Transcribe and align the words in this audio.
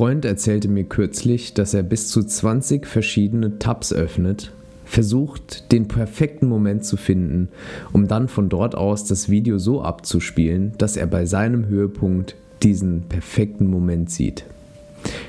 Freund 0.00 0.24
erzählte 0.24 0.68
mir 0.68 0.84
kürzlich, 0.84 1.52
dass 1.52 1.74
er 1.74 1.82
bis 1.82 2.08
zu 2.08 2.22
20 2.22 2.86
verschiedene 2.86 3.58
Tabs 3.58 3.92
öffnet, 3.92 4.50
versucht, 4.86 5.70
den 5.72 5.88
perfekten 5.88 6.48
Moment 6.48 6.86
zu 6.86 6.96
finden, 6.96 7.50
um 7.92 8.08
dann 8.08 8.28
von 8.28 8.48
dort 8.48 8.74
aus 8.74 9.04
das 9.04 9.28
Video 9.28 9.58
so 9.58 9.82
abzuspielen, 9.82 10.72
dass 10.78 10.96
er 10.96 11.06
bei 11.06 11.26
seinem 11.26 11.66
Höhepunkt 11.66 12.34
diesen 12.62 13.10
perfekten 13.10 13.66
Moment 13.66 14.10
sieht. 14.10 14.46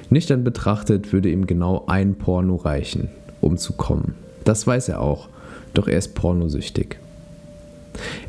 Nüchtern 0.10 0.46
betrachtet 0.46 1.12
würde 1.12 1.30
ihm 1.30 1.48
genau 1.48 1.84
ein 1.88 2.16
Porno 2.16 2.56
reichen, 2.56 3.10
um 3.42 3.58
zu 3.58 3.74
kommen. 3.74 4.16
Das 4.46 4.66
weiß 4.66 4.88
er 4.88 5.02
auch, 5.02 5.28
doch 5.74 5.90
er 5.90 5.98
ist 5.98 6.16
pornosüchtig. 6.16 7.01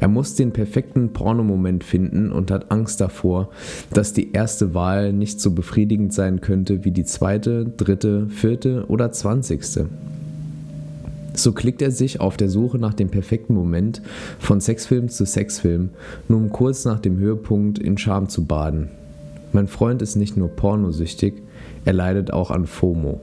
Er 0.00 0.08
muss 0.08 0.34
den 0.34 0.52
perfekten 0.52 1.12
Pornomoment 1.12 1.84
finden 1.84 2.32
und 2.32 2.50
hat 2.50 2.70
Angst 2.70 3.00
davor, 3.00 3.50
dass 3.92 4.12
die 4.12 4.32
erste 4.32 4.74
Wahl 4.74 5.12
nicht 5.12 5.40
so 5.40 5.52
befriedigend 5.52 6.12
sein 6.12 6.40
könnte 6.40 6.84
wie 6.84 6.90
die 6.90 7.04
zweite, 7.04 7.66
dritte, 7.76 8.28
vierte 8.28 8.86
oder 8.88 9.12
zwanzigste. 9.12 9.88
So 11.34 11.52
klickt 11.52 11.80
er 11.80 11.90
sich 11.90 12.20
auf 12.20 12.36
der 12.36 12.50
Suche 12.50 12.78
nach 12.78 12.94
dem 12.94 13.08
perfekten 13.08 13.54
Moment 13.54 14.02
von 14.38 14.60
Sexfilm 14.60 15.08
zu 15.08 15.24
Sexfilm, 15.24 15.90
nur 16.28 16.38
um 16.38 16.50
kurz 16.50 16.84
nach 16.84 17.00
dem 17.00 17.18
Höhepunkt 17.18 17.78
in 17.78 17.96
Scham 17.96 18.28
zu 18.28 18.44
baden. 18.44 18.88
Mein 19.52 19.66
Freund 19.66 20.02
ist 20.02 20.16
nicht 20.16 20.36
nur 20.36 20.48
pornosüchtig, 20.48 21.34
er 21.84 21.92
leidet 21.94 22.32
auch 22.32 22.50
an 22.50 22.66
FOMO. 22.66 23.20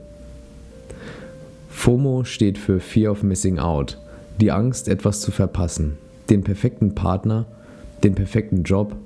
FOMO 1.68 2.24
steht 2.24 2.58
für 2.58 2.80
Fear 2.80 3.12
of 3.12 3.22
Missing 3.22 3.58
Out, 3.58 3.98
die 4.40 4.50
Angst, 4.50 4.88
etwas 4.88 5.20
zu 5.20 5.30
verpassen 5.30 5.96
den 6.30 6.42
perfekten 6.42 6.94
Partner, 6.94 7.46
den 8.04 8.14
perfekten 8.14 8.62
Job 8.62 8.96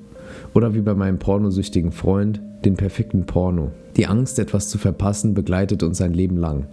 oder 0.55 0.75
wie 0.75 0.81
bei 0.81 0.95
meinem 0.95 1.19
pornosüchtigen 1.19 1.91
Freund, 1.91 2.41
den 2.65 2.77
perfekten 2.77 3.25
Porno. 3.25 3.73
Die 3.97 4.07
Angst, 4.07 4.39
etwas 4.39 4.69
zu 4.69 4.79
verpassen, 4.79 5.35
begleitet 5.35 5.83
uns 5.83 6.01
ein 6.01 6.13
Leben 6.13 6.37
lang. 6.37 6.67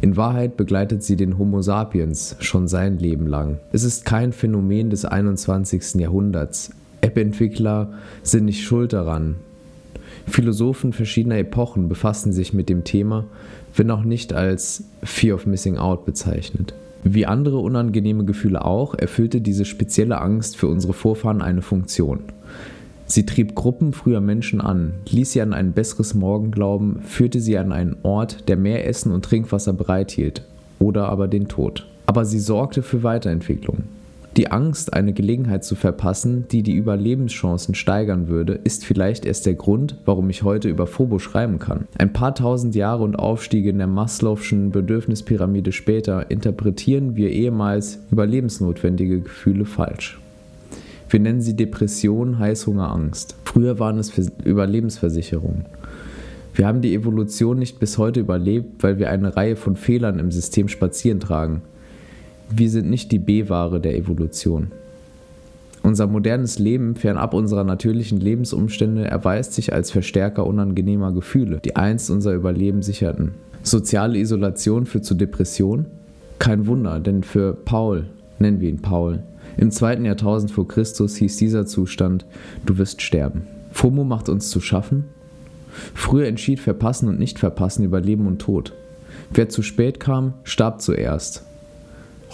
In 0.00 0.16
Wahrheit 0.16 0.56
begleitet 0.56 1.02
sie 1.02 1.16
den 1.16 1.38
Homo 1.38 1.62
sapiens 1.62 2.36
schon 2.40 2.66
sein 2.68 2.98
Leben 2.98 3.26
lang. 3.26 3.58
Es 3.72 3.84
ist 3.84 4.04
kein 4.04 4.32
Phänomen 4.32 4.90
des 4.90 5.04
21. 5.04 5.94
Jahrhunderts. 5.94 6.70
App-Entwickler 7.02 7.92
sind 8.22 8.46
nicht 8.46 8.62
schuld 8.62 8.92
daran. 8.92 9.36
Philosophen 10.26 10.92
verschiedener 10.92 11.38
Epochen 11.38 11.88
befassen 11.88 12.32
sich 12.32 12.52
mit 12.52 12.68
dem 12.68 12.84
Thema, 12.84 13.26
wenn 13.74 13.90
auch 13.90 14.02
nicht 14.02 14.32
als 14.32 14.84
Fear 15.02 15.36
of 15.36 15.46
Missing 15.46 15.78
Out 15.78 16.04
bezeichnet. 16.04 16.74
Wie 17.02 17.26
andere 17.26 17.58
unangenehme 17.58 18.24
Gefühle 18.24 18.64
auch, 18.64 18.94
erfüllte 18.94 19.40
diese 19.40 19.64
spezielle 19.64 20.20
Angst 20.20 20.56
für 20.56 20.68
unsere 20.68 20.92
Vorfahren 20.92 21.40
eine 21.40 21.62
Funktion. 21.62 22.20
Sie 23.06 23.26
trieb 23.26 23.54
Gruppen 23.54 23.92
früher 23.92 24.20
Menschen 24.20 24.60
an, 24.60 24.92
ließ 25.08 25.32
sie 25.32 25.42
an 25.42 25.52
ein 25.52 25.72
besseres 25.72 26.14
Morgen 26.14 26.52
glauben, 26.52 27.00
führte 27.02 27.40
sie 27.40 27.58
an 27.58 27.72
einen 27.72 27.96
Ort, 28.02 28.48
der 28.48 28.56
mehr 28.56 28.86
Essen 28.86 29.12
und 29.12 29.24
Trinkwasser 29.24 29.72
bereithielt, 29.72 30.42
oder 30.78 31.08
aber 31.08 31.26
den 31.26 31.48
Tod. 31.48 31.86
Aber 32.06 32.24
sie 32.24 32.38
sorgte 32.38 32.82
für 32.82 33.02
Weiterentwicklung. 33.02 33.78
Die 34.36 34.52
Angst, 34.52 34.94
eine 34.94 35.12
Gelegenheit 35.12 35.64
zu 35.64 35.74
verpassen, 35.74 36.46
die 36.52 36.62
die 36.62 36.74
Überlebenschancen 36.74 37.74
steigern 37.74 38.28
würde, 38.28 38.52
ist 38.52 38.84
vielleicht 38.84 39.24
erst 39.24 39.44
der 39.44 39.54
Grund, 39.54 39.96
warum 40.04 40.30
ich 40.30 40.44
heute 40.44 40.68
über 40.68 40.86
Phobo 40.86 41.18
schreiben 41.18 41.58
kann. 41.58 41.88
Ein 41.98 42.12
paar 42.12 42.34
tausend 42.36 42.76
Jahre 42.76 43.02
und 43.02 43.16
Aufstiege 43.16 43.70
in 43.70 43.78
der 43.78 43.88
Maslow'schen 43.88 44.70
Bedürfnispyramide 44.70 45.72
später 45.72 46.30
interpretieren 46.30 47.16
wir 47.16 47.30
ehemals 47.30 47.98
überlebensnotwendige 48.12 49.20
Gefühle 49.20 49.64
falsch. 49.64 50.20
Wir 51.08 51.18
nennen 51.18 51.40
sie 51.40 51.56
Depression, 51.56 52.38
Heißhunger, 52.38 52.88
Angst. 52.88 53.34
Früher 53.44 53.80
waren 53.80 53.98
es 53.98 54.16
Überlebensversicherungen. 54.44 55.66
Wir 56.54 56.68
haben 56.68 56.82
die 56.82 56.94
Evolution 56.94 57.58
nicht 57.58 57.80
bis 57.80 57.98
heute 57.98 58.20
überlebt, 58.20 58.82
weil 58.84 59.00
wir 59.00 59.10
eine 59.10 59.34
Reihe 59.34 59.56
von 59.56 59.74
Fehlern 59.74 60.20
im 60.20 60.30
System 60.30 60.68
spazieren 60.68 61.18
tragen. 61.18 61.62
Wir 62.52 62.68
sind 62.68 62.90
nicht 62.90 63.12
die 63.12 63.20
B-Ware 63.20 63.80
der 63.80 63.96
Evolution. 63.96 64.72
Unser 65.82 66.08
modernes 66.08 66.58
Leben 66.58 66.96
fernab 66.96 67.32
unserer 67.32 67.62
natürlichen 67.62 68.18
Lebensumstände 68.18 69.04
erweist 69.04 69.54
sich 69.54 69.72
als 69.72 69.92
Verstärker 69.92 70.46
unangenehmer 70.46 71.12
Gefühle, 71.12 71.60
die 71.64 71.76
einst 71.76 72.10
unser 72.10 72.34
Überleben 72.34 72.82
sicherten. 72.82 73.34
Soziale 73.62 74.18
Isolation 74.18 74.84
führt 74.84 75.04
zu 75.04 75.14
Depression? 75.14 75.86
Kein 76.40 76.66
Wunder, 76.66 76.98
denn 76.98 77.22
für 77.22 77.54
Paul, 77.54 78.06
nennen 78.40 78.60
wir 78.60 78.68
ihn 78.68 78.82
Paul, 78.82 79.22
im 79.56 79.70
zweiten 79.70 80.04
Jahrtausend 80.04 80.50
vor 80.50 80.66
Christus 80.66 81.16
hieß 81.16 81.36
dieser 81.36 81.66
Zustand, 81.66 82.26
du 82.66 82.78
wirst 82.78 83.00
sterben. 83.00 83.42
FOMO 83.70 84.04
macht 84.04 84.28
uns 84.28 84.50
zu 84.50 84.60
schaffen? 84.60 85.04
Früher 85.94 86.26
entschied 86.26 86.58
Verpassen 86.58 87.08
und 87.08 87.18
Nicht-Verpassen 87.18 87.84
über 87.84 88.00
Leben 88.00 88.26
und 88.26 88.40
Tod. 88.40 88.72
Wer 89.32 89.48
zu 89.48 89.62
spät 89.62 90.00
kam, 90.00 90.34
starb 90.42 90.82
zuerst. 90.82 91.44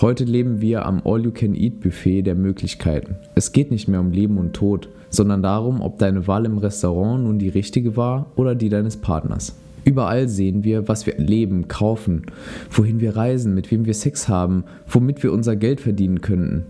Heute 0.03 0.25
leben 0.25 0.61
wir 0.61 0.85
am 0.85 1.01
All-You-Can-Eat-Buffet 1.07 2.21
der 2.21 2.35
Möglichkeiten. 2.35 3.17
Es 3.35 3.53
geht 3.53 3.71
nicht 3.71 3.89
mehr 3.89 4.01
um 4.01 4.11
Leben 4.11 4.37
und 4.37 4.53
Tod, 4.53 4.91
sondern 5.09 5.43
darum, 5.43 5.81
ob 5.81 5.99
deine 5.99 6.27
Wahl 6.27 6.45
im 6.45 6.59
Restaurant 6.59 7.25
nun 7.25 7.39
die 7.39 7.49
richtige 7.49 7.97
war 7.97 8.31
oder 8.37 8.55
die 8.55 8.69
deines 8.69 8.99
Partners. 8.99 9.57
Überall 9.85 10.29
sehen 10.29 10.65
wir, 10.65 10.87
was 10.87 11.07
wir 11.07 11.17
leben, 11.17 11.69
kaufen, 11.69 12.27
wohin 12.71 13.01
wir 13.01 13.17
reisen, 13.17 13.55
mit 13.55 13.71
wem 13.71 13.87
wir 13.87 13.95
Sex 13.95 14.29
haben, 14.29 14.65
womit 14.87 15.23
wir 15.23 15.33
unser 15.33 15.57
Geld 15.57 15.81
verdienen 15.81 16.21
könnten. 16.21 16.67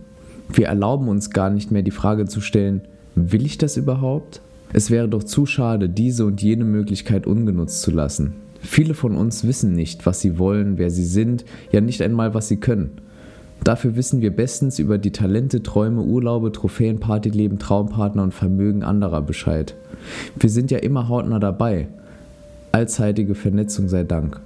Wir 0.53 0.69
erlauben 0.69 1.09
uns 1.09 1.31
gar 1.31 1.51
nicht 1.51 1.73
mehr 1.73 1.83
die 1.83 1.91
Frage 1.91 2.27
zu 2.27 2.41
stellen, 2.41 2.83
will 3.17 3.45
ich 3.45 3.59
das 3.59 3.77
überhaupt? 3.77 4.41
Es 4.73 4.93
wäre 4.93 5.09
doch 5.09 5.25
zu 5.25 5.47
schade, 5.47 5.89
diese 5.89 6.27
und 6.27 6.43
jene 6.43 6.65
Möglichkeit 6.65 7.27
ungenutzt 7.27 7.83
zu 7.83 7.91
lassen. 7.91 8.35
Viele 8.61 8.95
von 8.95 9.17
uns 9.17 9.45
wissen 9.45 9.73
nicht, 9.73 10.07
was 10.07 10.21
sie 10.21 10.39
wollen, 10.39 10.79
wer 10.79 10.91
sie 10.91 11.05
sind, 11.05 11.45
ja 11.73 11.81
nicht 11.81 12.03
einmal, 12.03 12.33
was 12.33 12.47
sie 12.47 12.59
können. 12.59 13.01
Dafür 13.65 13.97
wissen 13.97 14.21
wir 14.21 14.35
bestens 14.35 14.79
über 14.79 14.99
die 14.99 15.11
Talente, 15.11 15.63
Träume, 15.63 16.03
Urlaube, 16.03 16.53
Trophäen, 16.53 17.01
Partyleben, 17.01 17.59
Traumpartner 17.59 18.23
und 18.23 18.35
Vermögen 18.35 18.83
anderer 18.83 19.23
Bescheid. 19.23 19.75
Wir 20.39 20.51
sind 20.51 20.71
ja 20.71 20.79
immer 20.79 21.09
hautnah 21.09 21.39
dabei. 21.39 21.89
Allzeitige 22.73 23.35
Vernetzung 23.35 23.89
sei 23.89 24.05
Dank. 24.05 24.41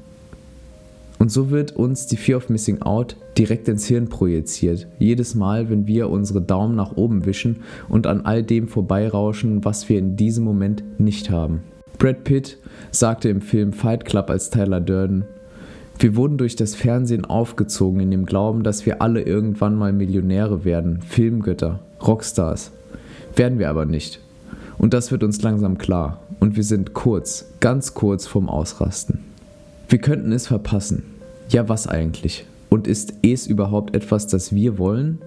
Und 1.19 1.31
so 1.31 1.51
wird 1.51 1.77
uns 1.77 2.07
die 2.07 2.17
Fear 2.17 2.39
of 2.39 2.49
Missing 2.49 2.81
Out 2.81 3.15
direkt 3.37 3.69
ins 3.69 3.87
Hirn 3.87 4.09
projiziert. 4.09 4.87
Jedes 4.99 5.35
Mal, 5.35 5.69
wenn 5.69 5.87
wir 5.87 6.09
unsere 6.09 6.41
Daumen 6.41 6.77
nach 6.77 6.97
oben 6.97 7.27
wischen 7.27 7.57
und 7.91 8.07
an 8.07 8.23
all 8.23 8.43
dem 8.43 8.69
vorbeirauschen, 8.69 9.63
was 9.63 9.91
wir 9.91 9.99
in 9.99 10.17
diesem 10.17 10.45
Moment 10.45 10.83
nicht 10.99 11.29
haben. 11.29 11.61
Brad 11.99 12.25
Pitt 12.25 12.57
sagte 12.91 13.29
im 13.29 13.43
Film 13.43 13.75
Fight 13.75 14.07
Club 14.07 14.31
als 14.31 14.49
Tyler 14.49 14.81
Durden, 14.81 15.25
wir 16.01 16.17
wurden 16.17 16.39
durch 16.39 16.57
das 16.57 16.75
Fernsehen 16.75 17.27
aufgezogen 17.27 18.01
in 18.01 18.11
dem 18.11 18.25
Glauben, 18.25 18.63
dass 18.63 18.87
wir 18.87 19.03
alle 19.03 19.21
irgendwann 19.21 19.75
mal 19.75 19.93
Millionäre 19.93 20.65
werden, 20.65 21.03
Filmgötter, 21.03 21.81
Rockstars. 22.03 22.73
Werden 23.37 23.59
wir 23.59 23.69
aber 23.69 23.85
nicht. 23.85 24.19
Und 24.79 24.95
das 24.95 25.11
wird 25.11 25.23
uns 25.23 25.43
langsam 25.43 25.77
klar. 25.77 26.23
Und 26.41 26.57
wir 26.57 26.65
sind 26.65 26.95
kurz, 26.95 27.45
ganz 27.61 27.93
kurz 27.93 28.27
vom 28.27 28.49
Ausrasten. 28.49 29.19
Wir 29.91 29.99
könnten 29.99 30.33
es 30.33 30.47
verpassen. 30.47 31.03
Ja, 31.51 31.69
was 31.69 31.87
eigentlich? 31.87 32.47
Und 32.71 32.87
ist 32.87 33.13
es 33.21 33.47
überhaupt 33.47 33.95
etwas, 33.95 34.27
das 34.27 34.55
wir 34.55 34.79
wollen? 34.79 35.19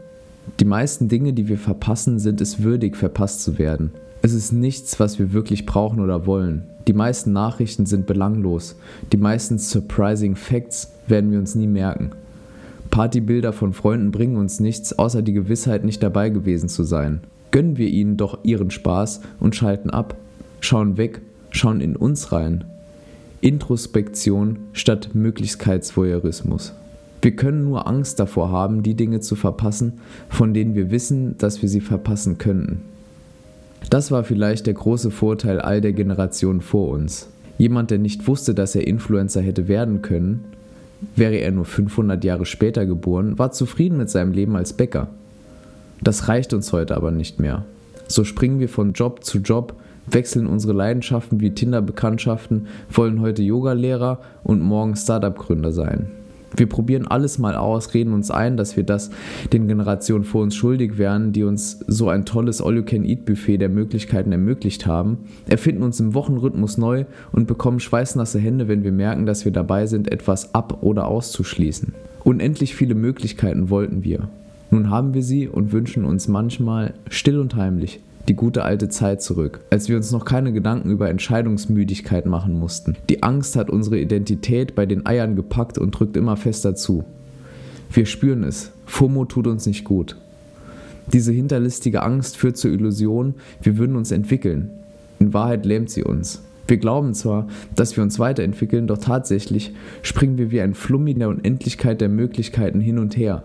Die 0.60 0.66
meisten 0.66 1.08
Dinge, 1.08 1.34
die 1.34 1.50
wir 1.50 1.60
verpassen, 1.60 2.18
sind 2.18 2.42
es 2.42 2.64
würdig, 2.64 2.98
verpasst 2.98 3.44
zu 3.44 3.60
werden. 3.60 3.92
Es 4.26 4.32
ist 4.32 4.54
nichts, 4.54 5.02
was 5.02 5.20
wir 5.20 5.34
wirklich 5.34 5.66
brauchen 5.66 6.00
oder 6.00 6.26
wollen. 6.26 6.64
Die 6.88 6.94
meisten 6.94 7.34
Nachrichten 7.34 7.86
sind 7.86 8.06
belanglos. 8.06 8.78
Die 9.12 9.18
meisten 9.18 9.60
surprising 9.60 10.38
Facts 10.38 10.94
werden 11.08 11.30
wir 11.30 11.40
uns 11.40 11.56
nie 11.56 11.68
merken. 11.68 12.12
Partybilder 12.90 13.52
von 13.52 13.74
Freunden 13.74 14.12
bringen 14.12 14.38
uns 14.38 14.62
nichts, 14.62 14.98
außer 14.98 15.22
die 15.24 15.34
Gewissheit, 15.34 15.84
nicht 15.84 16.02
dabei 16.02 16.30
gewesen 16.30 16.70
zu 16.70 16.84
sein. 16.84 17.20
Gönnen 17.52 17.78
wir 17.78 17.90
ihnen 17.90 18.16
doch 18.16 18.40
ihren 18.44 18.72
Spaß 18.72 19.20
und 19.42 19.58
schalten 19.58 19.90
ab, 19.90 20.16
schauen 20.62 20.96
weg, 20.96 21.22
schauen 21.50 21.82
in 21.82 21.98
uns 21.98 22.32
rein. 22.32 22.64
Introspektion 23.42 24.60
statt 24.72 25.10
Möglichkeitsvoyeurismus. 25.14 26.74
Wir 27.22 27.36
können 27.36 27.66
nur 27.66 27.88
Angst 27.88 28.22
davor 28.22 28.52
haben, 28.52 28.84
die 28.84 28.96
Dinge 28.96 29.20
zu 29.20 29.36
verpassen, 29.36 30.00
von 30.30 30.54
denen 30.54 30.76
wir 30.76 30.92
wissen, 30.92 31.38
dass 31.40 31.62
wir 31.62 31.68
sie 31.68 31.82
verpassen 31.82 32.38
könnten. 32.38 32.93
Das 33.90 34.12
war 34.12 34.24
vielleicht 34.24 34.68
der 34.68 34.74
große 34.74 35.12
Vorteil 35.12 35.60
all 35.60 35.82
der 35.82 35.94
Generationen 35.94 36.62
vor 36.62 36.90
uns. 36.90 37.28
Jemand, 37.58 37.92
der 37.92 38.00
nicht 38.00 38.28
wusste, 38.28 38.54
dass 38.54 38.76
er 38.76 38.88
Influencer 38.88 39.42
hätte 39.42 39.68
werden 39.68 40.02
können, 40.02 40.46
wäre 41.16 41.36
er 41.36 41.52
nur 41.52 41.66
500 41.66 42.24
Jahre 42.24 42.46
später 42.46 42.86
geboren, 42.86 43.38
war 43.38 43.52
zufrieden 43.52 43.98
mit 43.98 44.10
seinem 44.10 44.32
Leben 44.32 44.56
als 44.56 44.74
Bäcker. 44.74 45.10
Das 46.02 46.28
reicht 46.28 46.54
uns 46.54 46.74
heute 46.74 46.96
aber 46.96 47.12
nicht 47.12 47.40
mehr. 47.40 47.66
So 48.08 48.24
springen 48.24 48.60
wir 48.60 48.70
von 48.70 48.94
Job 48.94 49.24
zu 49.24 49.40
Job, 49.40 49.76
wechseln 50.08 50.48
unsere 50.48 50.74
Leidenschaften 50.74 51.40
wie 51.40 51.52
Tinder-Bekanntschaften, 51.52 52.68
wollen 52.90 53.22
heute 53.22 53.42
Yogalehrer 53.42 54.20
und 54.44 54.62
morgen 54.62 54.96
Startup-Gründer 54.96 55.72
sein. 55.72 56.08
Wir 56.56 56.68
probieren 56.68 57.08
alles 57.08 57.40
mal 57.40 57.56
aus, 57.56 57.94
reden 57.94 58.14
uns 58.14 58.30
ein, 58.30 58.58
dass 58.58 58.78
wir 58.78 58.84
das 58.84 59.10
den 59.52 59.68
Generationen 59.68 60.24
vor 60.24 60.44
uns 60.44 60.56
schuldig 60.56 60.98
wären, 60.98 61.34
die 61.34 61.44
uns 61.44 61.80
so 61.88 62.10
ein 62.10 62.26
tolles 62.26 62.62
All-You-Can-Eat-Buffet 62.62 63.58
der 63.58 63.70
Möglichkeiten 63.70 64.32
ermöglicht 64.32 64.86
haben, 64.86 65.18
erfinden 65.48 65.84
uns 65.84 66.00
im 66.00 66.14
Wochenrhythmus 66.14 66.78
neu 66.78 67.06
und 67.32 67.48
bekommen 67.48 67.80
schweißnasse 67.80 68.40
Hände, 68.40 68.68
wenn 68.68 68.84
wir 68.84 68.92
merken, 68.92 69.26
dass 69.26 69.46
wir 69.46 69.52
dabei 69.52 69.88
sind, 69.88 70.12
etwas 70.12 70.54
ab- 70.54 70.80
oder 70.82 71.08
auszuschließen. 71.08 71.94
Unendlich 72.24 72.76
viele 72.76 72.96
Möglichkeiten 72.96 73.70
wollten 73.70 74.04
wir. 74.04 74.30
Nun 74.72 74.90
haben 74.90 75.14
wir 75.14 75.24
sie 75.24 75.48
und 75.48 75.72
wünschen 75.72 76.06
uns 76.06 76.28
manchmal 76.28 76.94
still 77.10 77.40
und 77.40 77.56
heimlich 77.56 78.00
die 78.28 78.36
gute 78.36 78.64
alte 78.64 78.90
Zeit 78.90 79.22
zurück, 79.22 79.60
als 79.70 79.90
wir 79.90 79.98
uns 79.98 80.12
noch 80.12 80.26
keine 80.26 80.54
Gedanken 80.54 80.90
über 80.90 81.10
Entscheidungsmüdigkeit 81.10 82.26
machen 82.26 82.58
mussten. 82.58 82.96
Die 83.10 83.24
Angst 83.24 83.56
hat 83.56 83.70
unsere 83.70 84.00
Identität 84.00 84.76
bei 84.76 84.86
den 84.86 85.06
Eiern 85.06 85.36
gepackt 85.36 85.78
und 85.78 85.92
drückt 85.92 86.16
immer 86.16 86.38
fester 86.38 86.76
zu. 86.76 87.04
Wir 87.92 88.06
spüren 88.06 88.44
es, 88.44 88.72
FOMO 88.86 89.26
tut 89.26 89.48
uns 89.48 89.66
nicht 89.66 89.84
gut. 89.84 90.16
Diese 91.12 91.32
hinterlistige 91.34 92.02
Angst 92.02 92.38
führt 92.38 92.58
zur 92.58 92.72
Illusion, 92.72 93.36
wir 93.62 93.78
würden 93.78 93.96
uns 93.98 94.12
entwickeln. 94.12 94.72
In 95.20 95.34
Wahrheit 95.34 95.66
lähmt 95.66 95.90
sie 95.90 96.04
uns. 96.04 96.42
Wir 96.66 96.78
glauben 96.78 97.14
zwar, 97.14 97.48
dass 97.76 97.98
wir 97.98 98.04
uns 98.04 98.20
weiterentwickeln, 98.20 98.88
doch 98.88 98.98
tatsächlich 98.98 99.74
springen 100.02 100.38
wir 100.38 100.50
wie 100.50 100.62
ein 100.62 100.74
Flummi 100.74 101.12
in 101.12 101.20
der 101.20 101.30
Unendlichkeit 101.30 102.00
der 102.00 102.10
Möglichkeiten 102.10 102.80
hin 102.80 103.00
und 103.00 103.18
her. 103.18 103.44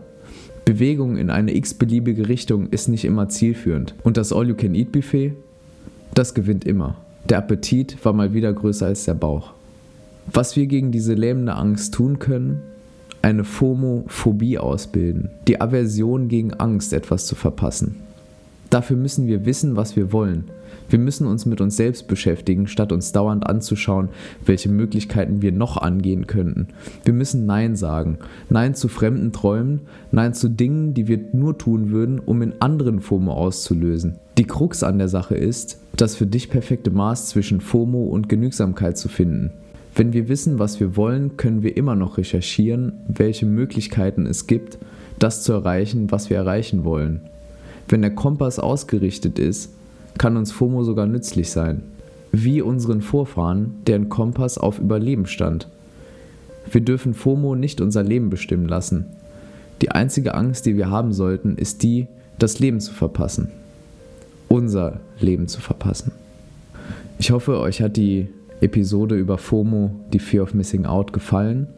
Bewegung 0.69 1.17
in 1.17 1.31
eine 1.31 1.57
x-beliebige 1.57 2.29
Richtung 2.29 2.69
ist 2.69 2.89
nicht 2.89 3.07
immer 3.07 3.31
zielführend. 3.31 3.95
Und 4.03 4.19
das 4.19 4.35
All-You-Can-Eat-Buffet? 4.35 5.33
Das 6.13 6.35
gewinnt 6.35 6.67
immer. 6.67 6.97
Der 7.27 7.39
Appetit 7.39 7.97
war 8.05 8.13
mal 8.13 8.35
wieder 8.35 8.53
größer 8.53 8.85
als 8.85 9.07
der 9.07 9.15
Bauch. 9.15 9.55
Was 10.31 10.57
wir 10.57 10.67
gegen 10.67 10.93
diese 10.93 11.15
lähmende 11.15 11.55
Angst 11.55 11.95
tun 11.95 12.19
können? 12.19 12.61
Eine 13.23 13.45
FOMO-Phobie 13.45 14.59
ausbilden. 14.59 15.31
Die 15.47 15.59
Aversion 15.59 16.29
gegen 16.29 16.53
Angst, 16.53 16.93
etwas 16.93 17.25
zu 17.25 17.35
verpassen. 17.35 18.03
Dafür 18.71 18.97
müssen 18.97 19.27
wir 19.27 19.47
wissen, 19.47 19.77
was 19.77 19.97
wir 19.97 20.13
wollen. 20.13 20.45
Wir 20.91 20.99
müssen 20.99 21.27
uns 21.27 21.45
mit 21.45 21.61
uns 21.61 21.77
selbst 21.77 22.09
beschäftigen, 22.09 22.67
statt 22.67 22.93
uns 22.93 23.13
dauernd 23.13 23.47
anzuschauen, 23.47 24.09
welche 24.45 24.71
Möglichkeiten 24.71 25.43
wir 25.43 25.53
noch 25.53 25.77
angehen 25.77 26.27
könnten. 26.27 26.69
Wir 27.05 27.13
müssen 27.13 27.47
Nein 27.47 27.77
sagen. 27.77 28.19
Nein 28.49 28.75
zu 28.75 28.89
fremden 28.89 29.33
Träumen, 29.33 29.81
Nein 30.13 30.35
zu 30.35 30.49
Dingen, 30.49 30.95
die 30.95 31.09
wir 31.09 31.21
nur 31.33 31.59
tun 31.59 31.91
würden, 31.91 32.19
um 32.19 32.41
in 32.43 32.55
anderen 32.61 33.01
FOMO 33.01 33.33
auszulösen. 33.33 34.17
Die 34.39 34.45
Krux 34.45 34.83
an 34.83 34.99
der 34.99 35.09
Sache 35.09 35.35
ist, 35.35 35.79
das 35.97 36.17
für 36.17 36.27
dich 36.27 36.49
perfekte 36.49 36.91
Maß 36.91 37.29
zwischen 37.29 37.61
FOMO 37.61 38.05
und 38.05 38.29
Genügsamkeit 38.29 38.97
zu 38.97 39.09
finden. 39.09 39.51
Wenn 39.95 40.13
wir 40.13 40.29
wissen, 40.29 40.59
was 40.59 40.79
wir 40.79 40.97
wollen, 40.97 41.37
können 41.37 41.63
wir 41.63 41.77
immer 41.77 41.97
noch 41.97 42.19
recherchieren, 42.19 42.93
welche 43.09 43.47
Möglichkeiten 43.47 44.27
es 44.27 44.47
gibt, 44.47 44.79
das 45.19 45.43
zu 45.43 45.53
erreichen, 45.53 46.11
was 46.13 46.31
wir 46.31 46.37
erreichen 46.37 46.85
wollen. 46.85 47.23
Wenn 47.89 48.03
der 48.03 48.15
Kompass 48.15 48.59
ausgerichtet 48.59 49.39
ist, 49.39 49.73
kann 50.19 50.37
uns 50.37 50.53
FOMO 50.53 50.85
sogar 50.85 51.07
nützlich 51.07 51.51
sein. 51.51 51.83
Wie 52.33 52.61
unseren 52.61 53.01
Vorfahren, 53.01 53.77
deren 53.87 54.11
Kompass 54.11 54.59
auf 54.59 54.79
Überleben 54.79 55.27
stand. 55.27 55.69
Wir 56.71 56.83
dürfen 56.83 57.15
FOMO 57.15 57.55
nicht 57.55 57.81
unser 57.81 58.03
Leben 58.03 58.29
bestimmen 58.29 58.69
lassen. 58.69 59.07
Die 59.81 59.91
einzige 59.91 60.35
Angst, 60.35 60.67
die 60.67 60.77
wir 60.77 60.91
haben 60.91 61.15
sollten, 61.15 61.57
ist 61.57 61.83
die, 61.83 62.09
das 62.39 62.59
Leben 62.59 62.81
zu 62.81 62.93
verpassen. 62.93 63.49
Unser 64.49 65.01
Leben 65.19 65.49
zu 65.49 65.61
verpassen. 65.63 66.13
Ich 67.19 67.31
hoffe, 67.31 67.59
euch 67.59 67.81
hat 67.81 67.97
die 67.97 68.29
Episode 68.61 69.17
über 69.17 69.39
FOMO, 69.39 69.93
die 70.13 70.19
Fear 70.19 70.43
of 70.43 70.53
Missing 70.53 70.85
Out, 70.85 71.15
gefallen. 71.15 71.69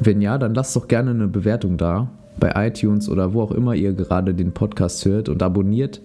Wenn 0.00 0.22
ja, 0.22 0.38
dann 0.38 0.54
lasst 0.54 0.74
doch 0.76 0.88
gerne 0.88 1.10
eine 1.10 1.28
Bewertung 1.28 1.76
da 1.76 2.08
bei 2.38 2.52
iTunes 2.66 3.08
oder 3.08 3.32
wo 3.32 3.42
auch 3.42 3.52
immer 3.52 3.74
ihr 3.74 3.92
gerade 3.92 4.34
den 4.34 4.52
Podcast 4.52 5.04
hört 5.04 5.28
und 5.28 5.42
abonniert 5.42 6.00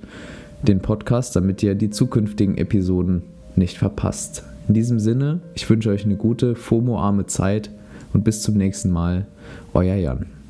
den 0.64 0.80
Podcast, 0.80 1.36
damit 1.36 1.64
ihr 1.64 1.76
die 1.76 1.90
zukünftigen 1.90 2.58
Episoden 2.58 3.24
nicht 3.56 3.78
verpasst. 3.78 4.44
In 4.68 4.74
diesem 4.74 5.00
Sinne, 5.00 5.40
ich 5.56 5.70
wünsche 5.70 5.90
euch 5.90 6.06
eine 6.06 6.16
gute, 6.16 6.56
FOMO-arme 6.56 7.26
Zeit 7.26 7.72
und 8.14 8.24
bis 8.24 8.42
zum 8.42 8.56
nächsten 8.56 8.92
Mal. 8.92 9.26
Euer 9.74 9.96
Jan. 9.96 10.41